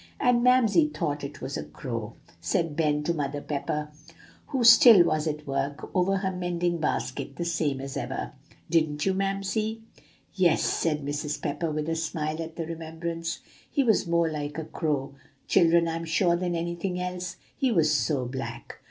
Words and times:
"And 0.19 0.41
Mamsie 0.43 0.87
thought 0.87 1.23
it 1.23 1.41
was 1.41 1.57
a 1.57 1.63
crow," 1.63 2.15
said 2.39 2.75
Ben 2.75 3.03
to 3.03 3.13
Mother 3.13 3.39
Pepper, 3.39 3.89
who 4.47 4.63
still 4.63 5.03
was 5.05 5.27
at 5.27 5.45
work 5.45 5.91
over 5.95 6.17
her 6.17 6.31
mending 6.31 6.79
basket 6.79 7.35
the 7.35 7.45
same 7.45 7.79
as 7.79 7.95
ever. 7.95 8.31
"Didn't 8.67 9.05
you, 9.05 9.13
Mamsie?" 9.13 9.83
"Yes," 10.33 10.63
said 10.63 11.05
Mrs. 11.05 11.39
Pepper, 11.39 11.69
with 11.69 11.87
a 11.87 11.95
smile 11.95 12.41
at 12.41 12.55
the 12.55 12.65
remembrance. 12.65 13.41
"He 13.69 13.83
was 13.83 14.07
more 14.07 14.27
like 14.27 14.57
a 14.57 14.65
crow, 14.65 15.13
children, 15.47 15.87
I'm 15.87 16.05
sure, 16.05 16.35
than 16.35 16.55
anything 16.55 16.99
else, 16.99 17.37
he 17.55 17.71
was 17.71 17.93
so 17.93 18.25
black." 18.25 18.79